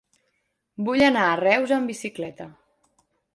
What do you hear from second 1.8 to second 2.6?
bicicleta.